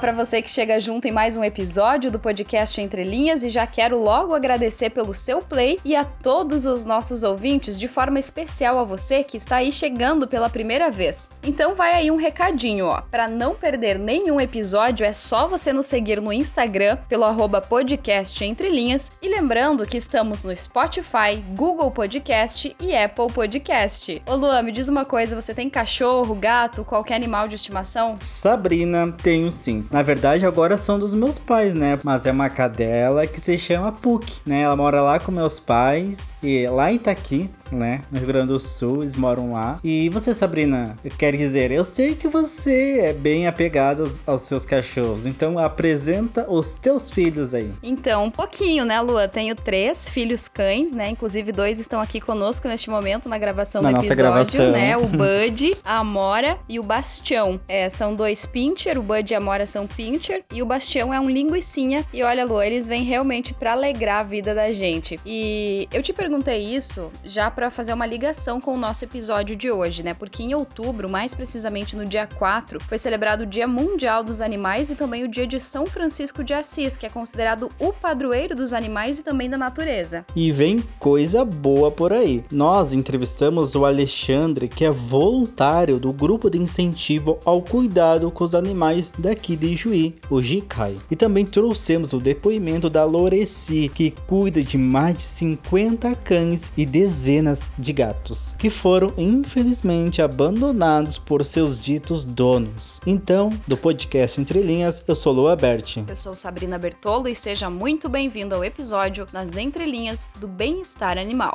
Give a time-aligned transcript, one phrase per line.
[0.00, 3.66] para você que chega junto em mais um episódio do podcast Entre Linhas e já
[3.66, 8.78] quero logo agradecer pelo seu play e a todos os nossos ouvintes, de forma especial
[8.78, 11.28] a você que está aí chegando pela primeira vez.
[11.42, 13.02] Então vai aí um recadinho, ó.
[13.02, 18.42] Para não perder nenhum episódio, é só você nos seguir no Instagram pelo arroba podcast
[18.42, 24.22] Entre Linhas e lembrando que estamos no Spotify, Google Podcast e Apple Podcast.
[24.24, 28.16] Ô Luan, me diz uma coisa, você tem cachorro, gato, qualquer animal de estimação?
[28.22, 29.89] Sabrina, tenho sim.
[29.90, 31.98] Na verdade, agora são dos meus pais, né?
[32.04, 34.62] Mas é uma cadela que se chama Puck, né?
[34.62, 38.02] Ela mora lá com meus pais e lá em Itaqui, né?
[38.10, 39.78] No Rio Grande do Sul, eles moram lá.
[39.82, 44.66] E você, Sabrina, quer dizer, eu sei que você é bem apegada aos, aos, seus
[44.66, 47.70] cachorros, então apresenta os teus filhos aí.
[47.82, 49.28] Então, um pouquinho, né, Lua?
[49.28, 51.10] Tenho três filhos cães, né?
[51.10, 54.70] Inclusive, dois estão aqui conosco neste momento na gravação na do episódio, gravação.
[54.72, 54.96] né?
[54.96, 57.60] O Bud, a Amora e o Bastião.
[57.68, 61.20] É, são dois pincher, o Bud e a Amora são pincher, e o Bastião é
[61.20, 62.04] um linguicinha.
[62.12, 65.18] E olha, Lua, eles vêm realmente para alegrar a vida da gente.
[65.24, 69.70] E eu te perguntei isso já para fazer uma ligação com o nosso episódio de
[69.70, 70.14] hoje, né?
[70.14, 74.88] Porque em outubro, mais precisamente no dia 4, foi celebrado o Dia Mundial dos Animais
[74.88, 78.72] e também o Dia de São Francisco de Assis, que é considerado o padroeiro dos
[78.72, 80.24] animais e também da natureza.
[80.34, 82.42] E vem coisa boa por aí.
[82.50, 88.54] Nós entrevistamos o Alexandre, que é voluntário do grupo de incentivo ao cuidado com os
[88.54, 90.96] animais daqui de Juí, o GICAI.
[91.10, 96.86] E também trouxemos o depoimento da Loreci, que cuida de mais de 50 cães e
[96.86, 103.00] dezenas dezenas de gatos, que foram infelizmente abandonados por seus ditos donos.
[103.06, 106.04] Então, do podcast Entre Linhas, eu sou Lua Berti.
[106.08, 111.54] Eu sou Sabrina Bertolo e seja muito bem-vindo ao episódio Nas Entrelinhas do Bem-Estar Animal.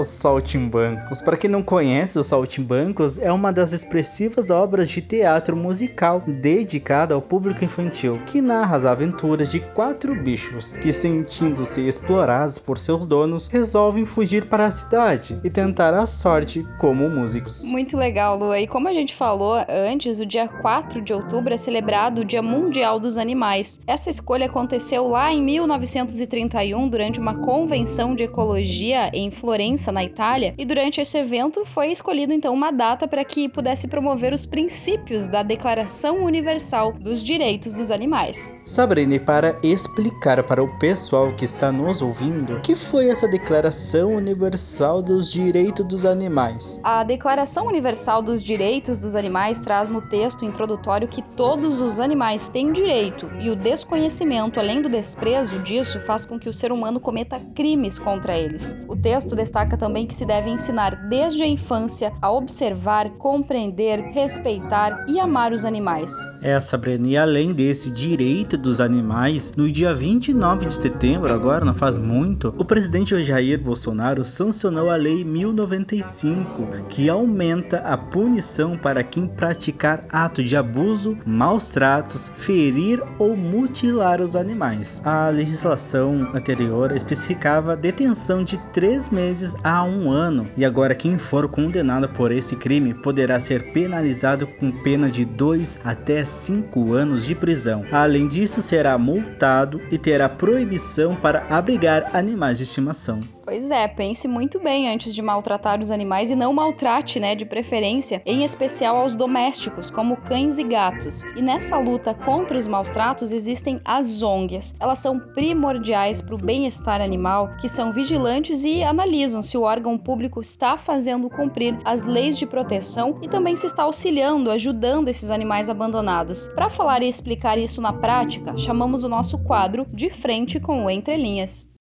[0.00, 1.20] Os Saltimbancos.
[1.20, 7.14] Para quem não conhece, os Saltimbancos é uma das expressivas obras de teatro musical dedicada
[7.14, 13.04] ao público infantil, que narra as aventuras de quatro bichos que, sentindo-se explorados por seus
[13.04, 17.68] donos, resolvem fugir para a cidade e tentar a sorte como músicos.
[17.68, 18.54] Muito legal, Lu.
[18.54, 22.42] E como a gente falou antes, o dia 4 de outubro é celebrado o Dia
[22.42, 23.80] Mundial dos Animais.
[23.86, 30.54] Essa escolha aconteceu lá em 1931 durante uma convenção de ecologia em Florença Na Itália,
[30.56, 35.26] e durante esse evento foi escolhida então uma data para que pudesse promover os princípios
[35.26, 38.56] da Declaração Universal dos Direitos dos Animais.
[38.64, 44.14] Sabrina, para explicar para o pessoal que está nos ouvindo, o que foi essa Declaração
[44.14, 46.80] Universal dos Direitos dos Animais?
[46.84, 52.48] A Declaração Universal dos Direitos dos Animais traz no texto introdutório que todos os animais
[52.48, 57.00] têm direito e o desconhecimento, além do desprezo disso, faz com que o ser humano
[57.00, 58.78] cometa crimes contra eles.
[58.88, 65.06] O texto destaca também que se deve ensinar desde a infância a observar, compreender, respeitar
[65.08, 66.12] e amar os animais.
[66.40, 71.74] É, Sabrina, e além desse direito dos animais, no dia 29 de setembro, agora não
[71.74, 79.02] faz muito, o presidente Jair Bolsonaro sancionou a Lei 1095, que aumenta a punição para
[79.02, 85.00] quem praticar ato de abuso, maus tratos, ferir ou mutilar os animais.
[85.04, 90.48] A legislação anterior especificava detenção de três meses meses a um ano.
[90.56, 95.80] E agora, quem for condenado por esse crime poderá ser penalizado com pena de 2
[95.84, 97.84] até 5 anos de prisão.
[97.92, 103.20] Além disso, será multado e terá proibição para abrigar animais de estimação.
[103.50, 107.44] Pois é, pense muito bem antes de maltratar os animais e não maltrate, né, de
[107.44, 111.24] preferência, em especial aos domésticos, como cães e gatos.
[111.34, 114.76] E nessa luta contra os maus tratos existem as ONGs.
[114.78, 119.98] Elas são primordiais para o bem-estar animal, que são vigilantes e analisam se o órgão
[119.98, 125.30] público está fazendo cumprir as leis de proteção e também se está auxiliando, ajudando esses
[125.30, 126.48] animais abandonados.
[126.48, 130.90] Para falar e explicar isso na prática, chamamos o nosso quadro de frente com o
[130.90, 131.74] Entre Linhas.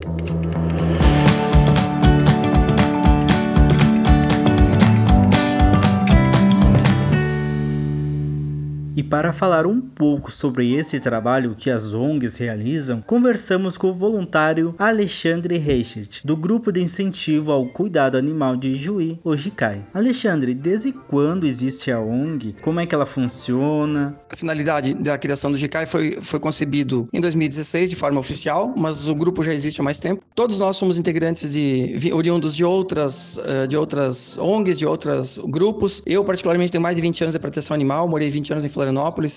[9.00, 13.94] E para falar um pouco sobre esse trabalho que as ONGs realizam, conversamos com o
[13.94, 19.86] voluntário Alexandre Reichert, do Grupo de Incentivo ao Cuidado Animal de Juí, Ojicai.
[19.94, 22.58] Alexandre, desde quando existe a ONG?
[22.62, 24.20] Como é que ela funciona?
[24.30, 29.08] A finalidade da criação do GICAI foi, foi concebido em 2016 de forma oficial, mas
[29.08, 30.22] o grupo já existe há mais tempo.
[30.36, 36.04] Todos nós somos integrantes de oriundos de outras, eh, de outras ONGs, de outros grupos.
[36.06, 38.89] Eu, particularmente, tenho mais de 20 anos de proteção animal, morei 20 anos em Florianópolis,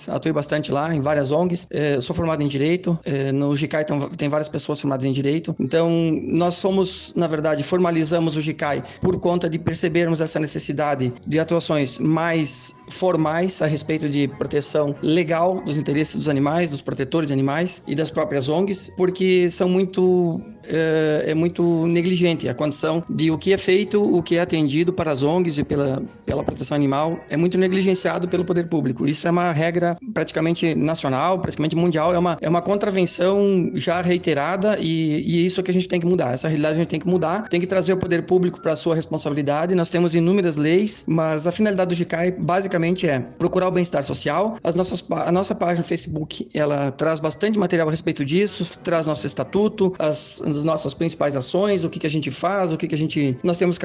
[0.08, 1.66] atuei bastante lá, em várias ONGs.
[1.70, 3.84] Eh, sou formado em Direito, eh, no GICAI
[4.16, 5.54] tem várias pessoas formadas em Direito.
[5.58, 5.90] Então,
[6.28, 11.99] nós somos, na verdade, formalizamos o GICAI por conta de percebermos essa necessidade de atuações
[11.99, 17.82] mais formais a respeito de proteção legal dos interesses dos animais, dos protetores de animais
[17.87, 23.38] e das próprias ONGs, porque são muito é, é, muito negligente a condição de o
[23.38, 27.19] que é feito, o que é atendido para as ONGs e pela, pela proteção animal
[27.28, 29.06] é muito negligenciado pelo poder público.
[29.06, 34.79] Isso é uma regra praticamente nacional, praticamente mundial, é uma, é uma contravenção já reiterada
[34.79, 36.32] e, e é isso que a gente tem que mudar.
[36.32, 38.94] Essa realidade a gente tem que mudar, tem que trazer o poder público para sua
[38.94, 39.75] responsabilidade.
[39.75, 44.56] Nós temos inúmeras leis, mas a finalidade do GICAI basicamente é procurar o bem-estar social.
[44.62, 49.06] As nossas, a nossa página no Facebook ela traz bastante material a respeito disso, traz
[49.06, 52.87] nosso estatuto, as as nossas principais ações, o que, que a gente faz, o que,
[52.87, 53.37] que a gente.
[53.43, 53.79] Nós temos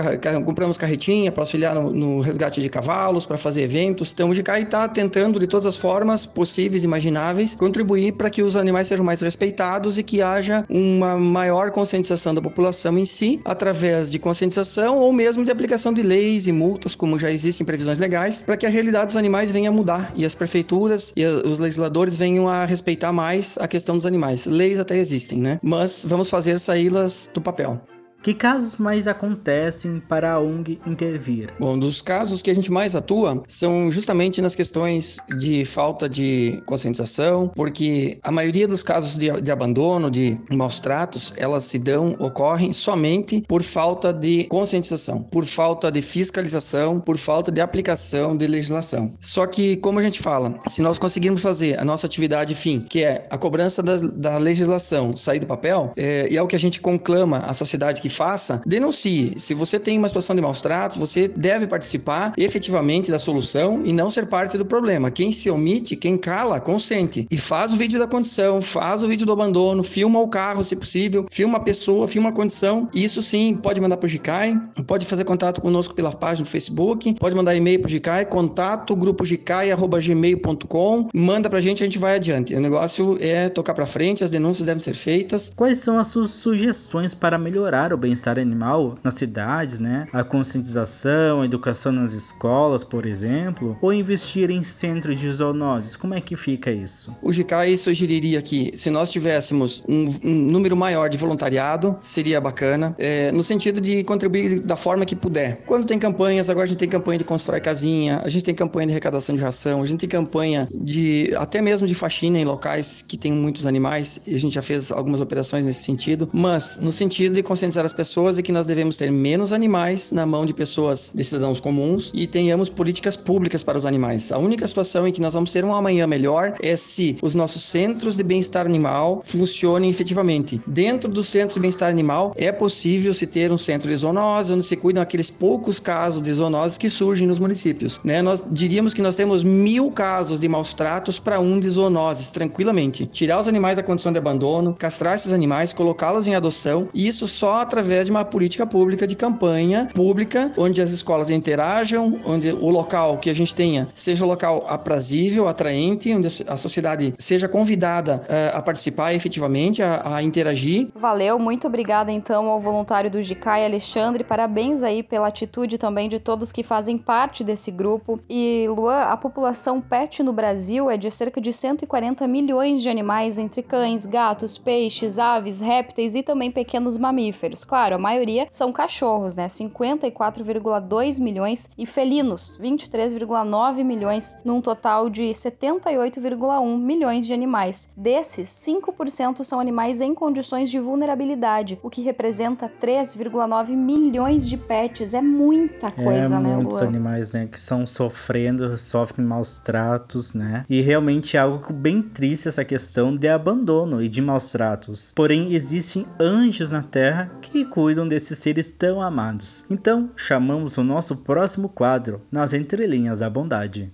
[0.45, 4.11] compramos carretinha para auxiliar no, no, resgate de cavalos, para fazer eventos.
[4.13, 8.41] Então o GICAI está tentando, de todas as formas possíveis e imagináveis, contribuir para que
[8.41, 13.39] os animais sejam mais respeitados e que haja uma maior conscientização da população em si,
[13.45, 17.99] através de conscientização ou mesmo de aplicação de leis e multas, como já existem previsões
[17.99, 21.59] legais, para que a realidade dos animais venha a mudar e as prefeituras e os
[21.59, 24.45] legisladores venham a respeitar mais a questão dos animais.
[24.45, 25.59] Leis até existem, né?
[25.61, 27.81] Mas vamos fazer saí-las do papel.
[28.21, 31.49] Que casos mais acontecem para a ONG intervir?
[31.59, 36.61] Bom, dos casos que a gente mais atua são justamente nas questões de falta de
[36.65, 42.15] conscientização, porque a maioria dos casos de, de abandono, de maus tratos, elas se dão,
[42.19, 48.45] ocorrem somente por falta de conscientização, por falta de fiscalização, por falta de aplicação de
[48.47, 49.13] legislação.
[49.19, 53.03] Só que, como a gente fala, se nós conseguirmos fazer a nossa atividade fim, que
[53.03, 56.59] é a cobrança da, da legislação sair do papel, é, e é o que a
[56.59, 59.33] gente conclama a sociedade que faça, denuncie.
[59.37, 63.93] Se você tem uma situação de maus tratos, você deve participar efetivamente da solução e
[63.93, 65.11] não ser parte do problema.
[65.11, 67.27] Quem se omite, quem cala, consente.
[67.29, 70.75] E faz o vídeo da condição, faz o vídeo do abandono, filma o carro, se
[70.75, 72.89] possível, filma a pessoa, filma a condição.
[72.93, 77.13] Isso sim, pode mandar para o GICAI, pode fazer contato conosco pela página do Facebook,
[77.15, 82.15] pode mandar e-mail para o GICAI, contato grupogicai.gmail.com, manda para a gente, a gente vai
[82.15, 82.55] adiante.
[82.55, 85.51] O negócio é tocar para frente, as denúncias devem ser feitas.
[85.55, 90.07] Quais são as suas sugestões para melhorar o bem-estar animal nas cidades, né?
[90.13, 95.95] A conscientização, a educação nas escolas, por exemplo, ou investir em centros de zoonoses.
[95.95, 97.15] Como é que fica isso?
[97.21, 102.95] O GICAI sugeriria que se nós tivéssemos um, um número maior de voluntariado, seria bacana,
[102.97, 105.63] é, no sentido de contribuir da forma que puder.
[105.65, 108.87] Quando tem campanhas, agora a gente tem campanha de constrói casinha, a gente tem campanha
[108.87, 113.01] de arrecadação de ração, a gente tem campanha de até mesmo de faxina em locais
[113.01, 117.35] que tem muitos animais, a gente já fez algumas operações nesse sentido, mas no sentido
[117.35, 121.11] de conscientizar as pessoas e que nós devemos ter menos animais na mão de pessoas,
[121.15, 124.31] de cidadãos comuns e tenhamos políticas públicas para os animais.
[124.31, 127.63] A única situação em que nós vamos ter um amanhã melhor é se os nossos
[127.63, 130.61] centros de bem-estar animal funcionem efetivamente.
[130.67, 134.63] Dentro dos centros de bem-estar animal é possível se ter um centro de zoonose onde
[134.63, 137.99] se cuidam aqueles poucos casos de zoonoses que surgem nos municípios.
[138.03, 138.21] Né?
[138.21, 143.05] Nós diríamos que nós temos mil casos de maus tratos para um de zoonoses, tranquilamente.
[143.05, 147.27] Tirar os animais da condição de abandono, castrar esses animais, colocá-los em adoção, e isso
[147.27, 152.49] só através através de uma política pública de campanha pública, onde as escolas interajam, onde
[152.49, 157.47] o local que a gente tenha seja um local aprazível, atraente, onde a sociedade seja
[157.47, 160.87] convidada uh, a participar efetivamente, a, a, interagir.
[160.95, 166.17] Valeu, muito obrigada então ao voluntário do GICAI, Alexandre, parabéns aí pela atitude também de
[166.17, 168.19] todos que fazem parte desse grupo.
[168.27, 173.37] E Luan, a população pet no Brasil é de cerca de 140 milhões de animais
[173.37, 177.66] entre cães, gatos, peixes, aves, répteis e também pequenos mamíferos.
[177.67, 179.47] Claro, a maioria são cachorros, né?
[179.47, 187.89] 54,2 milhões e felinos, 23,9 milhões, num total de 78,1 milhões de animais.
[187.95, 195.13] Desses, 5% são animais em condições de vulnerabilidade, o que representa 3,9 milhões de pets.
[195.13, 200.65] É muita coisa, é, né, muitos animais, né, que estão sofrendo, sofrem maus tratos, né?
[200.69, 205.11] E realmente é algo bem triste essa questão de abandono e de maus tratos.
[205.15, 209.65] Porém, existem anjos na Terra que cuidam desses seres tão amados.
[209.69, 213.91] Então, chamamos o nosso próximo quadro nas entrelinhas da bondade.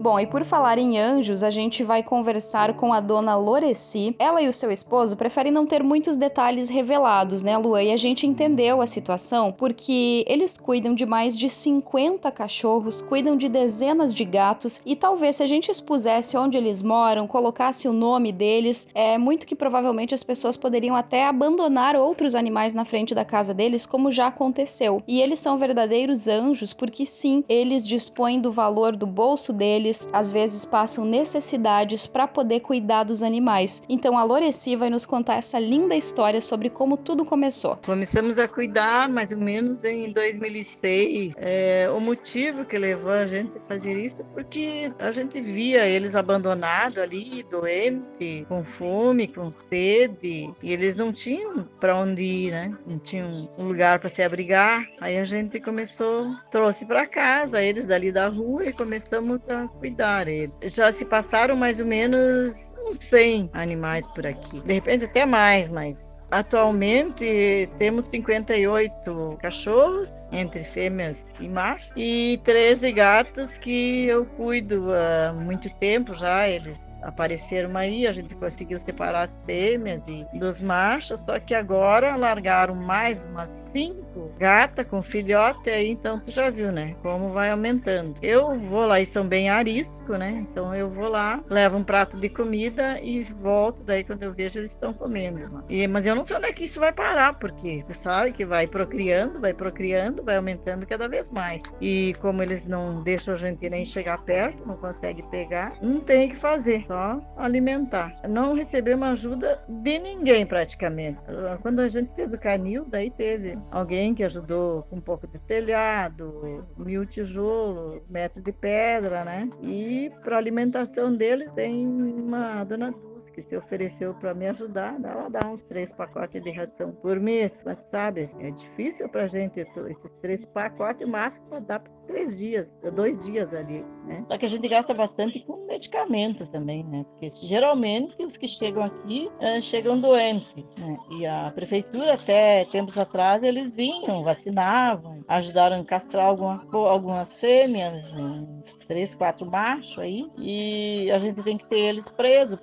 [0.00, 4.14] Bom, e por falar em anjos, a gente vai conversar com a dona Loreci.
[4.16, 7.82] Ela e o seu esposo preferem não ter muitos detalhes revelados, né, Luan?
[7.82, 13.36] E a gente entendeu a situação porque eles cuidam de mais de 50 cachorros, cuidam
[13.36, 17.92] de dezenas de gatos e talvez se a gente expusesse onde eles moram, colocasse o
[17.92, 23.16] nome deles, é muito que provavelmente as pessoas poderiam até abandonar outros animais na frente
[23.16, 25.02] da casa deles, como já aconteceu.
[25.08, 30.08] E eles são verdadeiros anjos porque sim, eles dispõem do valor do bolso deles eles
[30.12, 33.82] às vezes passam necessidades para poder cuidar dos animais.
[33.88, 37.76] Então a Loreci vai nos contar essa linda história sobre como tudo começou.
[37.84, 41.34] Começamos a cuidar mais ou menos em 2006.
[41.36, 46.14] É, o motivo que levou a gente a fazer isso porque a gente via eles
[46.14, 52.76] abandonados ali, doentes, com fome, com sede, e eles não tinham para onde ir, né?
[52.86, 54.86] Não tinham um lugar para se abrigar.
[55.00, 60.28] Aí a gente começou, trouxe para casa eles dali da rua e começamos a cuidar
[60.28, 60.52] eles.
[60.74, 64.60] Já se passaram mais ou menos uns 100 animais por aqui.
[64.60, 72.92] De repente até mais, mas atualmente temos 58 cachorros, entre fêmeas e machos, e 13
[72.92, 76.48] gatos que eu cuido há muito tempo já.
[76.48, 82.16] Eles apareceram aí, a gente conseguiu separar as fêmeas e dos machos, só que agora
[82.16, 86.94] largaram mais umas 5 gata com filhote, aí então tu já viu, né?
[87.02, 88.16] Como vai aumentando.
[88.22, 90.46] Eu vou lá e são bem arisco, né?
[90.50, 93.84] Então eu vou lá, levo um prato de comida e volto.
[93.84, 95.64] Daí quando eu vejo eles estão comendo.
[95.68, 98.44] E, mas eu não sei onde é que isso vai parar, porque tu sabe que
[98.44, 101.62] vai procriando, vai procriando, vai aumentando cada vez mais.
[101.80, 106.26] E como eles não deixam a gente nem chegar perto, não consegue pegar, não tem
[106.26, 108.12] o que fazer, só alimentar.
[108.28, 111.20] Não recebemos ajuda de ninguém praticamente.
[111.62, 115.38] Quando a gente fez o canil, daí teve alguém que ajudou com um pouco de
[115.38, 119.48] telhado, mil tijolos, metro de pedra, né?
[119.62, 122.92] E para alimentação deles tem uma dona
[123.30, 124.96] Que se ofereceu para me ajudar.
[125.02, 129.66] Ela dá uns três pacotes de ração por mês, mas sabe, é difícil para gente
[129.88, 134.24] esses três pacotes, o máximo para dar para três dias, dois dias ali, né?
[134.26, 137.04] Só que a gente gasta bastante com medicamento também, né?
[137.10, 140.98] Porque geralmente os que chegam aqui uh, chegam doentes, né?
[141.10, 148.12] E a prefeitura até tempos atrás eles vinham, vacinavam, ajudaram a castrar alguma, algumas fêmeas,
[148.14, 152.58] uns três, quatro machos aí, e a gente tem que ter eles presos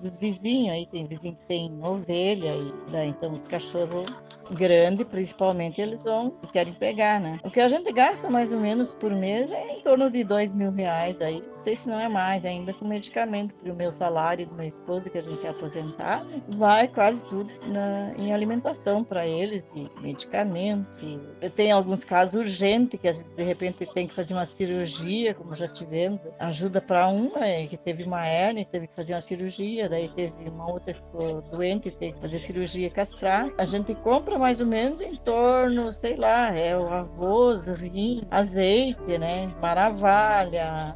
[0.00, 4.06] dos vizinhos aí, tem vizinho que tem ovelha e daí, então os cachorros
[4.52, 7.40] grande, principalmente, eles vão querem pegar, né?
[7.42, 10.54] O que a gente gasta mais ou menos por mês é em torno de dois
[10.54, 11.42] mil reais aí.
[11.52, 14.66] Não sei se não é mais ainda com medicamento, porque o meu salário do meu
[14.66, 19.90] esposo, que a gente é aposentado, vai quase tudo na, em alimentação para eles e
[20.00, 20.86] medicamento.
[21.40, 25.34] Eu tenho alguns casos urgentes que às vezes de repente tem que fazer uma cirurgia,
[25.34, 26.20] como já tivemos.
[26.38, 30.48] Ajuda para uma é, que teve uma hernia teve que fazer uma cirurgia, daí teve
[30.48, 33.50] uma outra que ficou doente teve que fazer cirurgia castrar.
[33.58, 39.18] A gente compra mais ou menos em torno, sei lá, é o arroz, rim, azeite,
[39.18, 39.52] né?
[39.60, 40.94] Maravalha,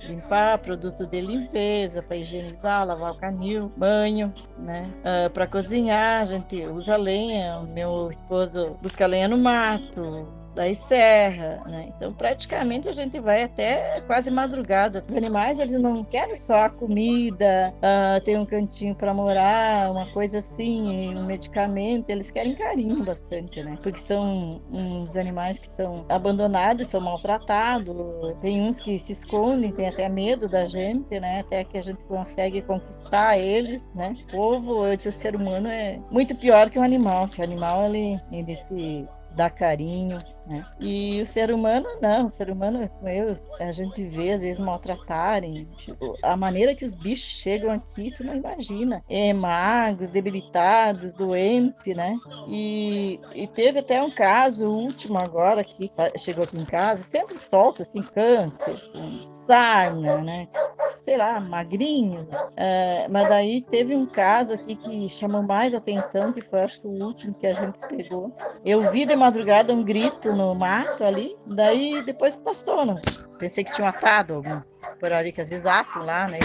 [0.00, 4.90] limpar, produto de limpeza, para higienizar, lavar o canil, banho, né?
[4.98, 10.26] Uh, ah, para cozinhar, a gente usa lenha, o meu esposo busca lenha no mato,
[10.54, 11.92] daí serra, né?
[11.96, 15.04] Então praticamente a gente vai até quase madrugada.
[15.08, 20.10] Os animais eles não querem só a comida, uh, ter um cantinho para morar, uma
[20.12, 22.10] coisa assim, um medicamento.
[22.10, 23.78] Eles querem carinho bastante, né?
[23.82, 27.94] Porque são uns animais que são abandonados, são maltratados.
[28.40, 31.40] Tem uns que se escondem, tem até medo da gente, né?
[31.40, 34.16] Até que a gente consegue conquistar eles, né?
[34.28, 38.20] O povo, o ser humano é muito pior que o animal, que o animal ele,
[38.30, 40.66] ele te dá carinho, né?
[40.80, 45.68] E o ser humano, não, o ser humano, eu, a gente vê às vezes maltratarem.
[45.76, 49.02] Tipo, a maneira que os bichos chegam aqui, tu não imagina.
[49.08, 52.16] É magros, debilitados, doentes, né?
[52.48, 57.82] E, e teve até um caso último agora que chegou aqui em casa, sempre solto,
[57.82, 58.76] assim, câncer,
[59.34, 60.48] sarna, né?
[61.02, 62.28] Sei lá, magrinho.
[62.56, 66.86] É, mas daí teve um caso aqui que chamou mais atenção, que foi acho que
[66.86, 68.32] o último que a gente pegou.
[68.64, 73.00] Eu vi de madrugada um grito no mato ali, daí depois passou, não.
[73.36, 74.60] Pensei que tinha atado algum
[75.00, 76.38] por ali, que às vezes lá, né?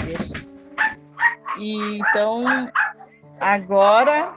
[1.60, 2.44] E então,
[3.40, 4.34] agora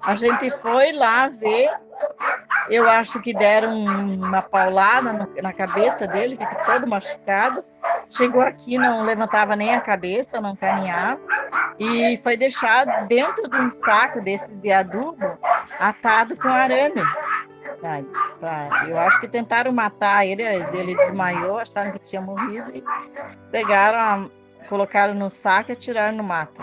[0.00, 1.68] a gente foi lá ver.
[2.68, 7.71] Eu acho que deram uma paulada na, na cabeça dele, ficou todo machucado.
[8.16, 11.20] Chegou aqui, não levantava nem a cabeça, não caminhava.
[11.78, 15.38] E foi deixado dentro de um saco desses de adubo,
[15.78, 17.02] atado com arame
[18.88, 22.82] eu acho que tentaram matar ele, ele desmaiou, acharam que tinha morrido e
[23.50, 24.30] pegaram,
[24.68, 26.62] colocaram no saco e atiraram no mato.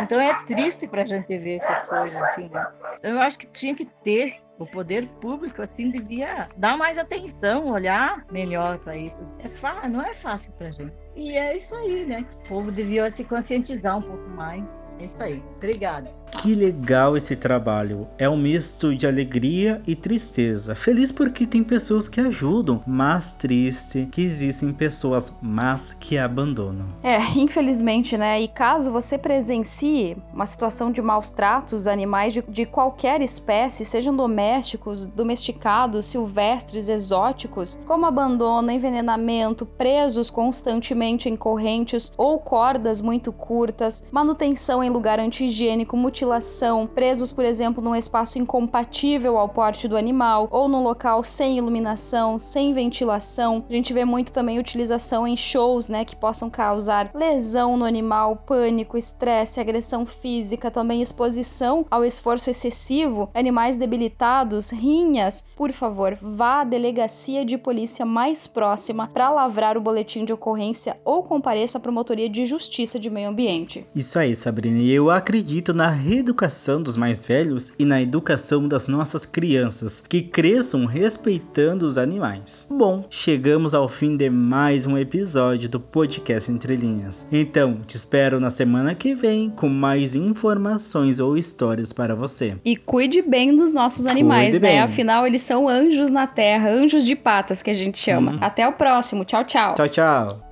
[0.00, 2.66] Então é triste para a gente ver essas coisas assim, né?
[3.02, 8.24] Eu acho que tinha que ter o poder público assim devia dar mais atenção, olhar
[8.30, 9.20] melhor para isso.
[9.38, 10.92] É não é fácil para gente.
[11.14, 12.24] E é isso aí, né?
[12.44, 14.64] O povo devia se conscientizar um pouco mais.
[15.02, 15.42] É isso aí.
[15.56, 16.22] Obrigada.
[16.40, 18.08] Que legal esse trabalho.
[18.16, 20.74] É um misto de alegria e tristeza.
[20.74, 26.86] Feliz porque tem pessoas que ajudam, mas triste que existem pessoas más que abandonam.
[27.02, 28.40] É, infelizmente, né?
[28.40, 34.16] E caso você presencie uma situação de maus tratos, animais de, de qualquer espécie, sejam
[34.16, 44.06] domésticos, domesticados, silvestres, exóticos, como abandono, envenenamento, presos constantemente em correntes ou cordas muito curtas,
[44.10, 49.96] manutenção em lugar anti-higiênico, mutilação mutilação, presos, por exemplo, num espaço incompatível ao porte do
[49.96, 53.64] animal, ou num local sem iluminação, sem ventilação.
[53.68, 58.36] A gente vê muito também utilização em shows, né, que possam causar lesão no animal,
[58.36, 65.44] pânico, estresse, agressão física, também exposição ao esforço excessivo, animais debilitados, rinhas.
[65.56, 71.00] Por favor, vá à delegacia de polícia mais próxima para lavrar o boletim de ocorrência
[71.04, 73.86] ou compareça à promotoria de justiça de meio ambiente.
[73.94, 74.71] Isso aí, Sabrina.
[74.80, 80.22] E eu acredito na reeducação dos mais velhos e na educação das nossas crianças, que
[80.22, 82.66] cresçam respeitando os animais.
[82.70, 87.28] Bom, chegamos ao fim de mais um episódio do podcast Entre Linhas.
[87.30, 92.56] Então, te espero na semana que vem com mais informações ou histórias para você.
[92.64, 94.80] E cuide bem dos nossos animais, né?
[94.80, 98.32] Afinal, eles são anjos na terra, anjos de patas que a gente chama.
[98.32, 98.38] Hum.
[98.40, 99.24] Até o próximo.
[99.24, 99.74] Tchau, tchau.
[99.74, 100.51] Tchau, tchau.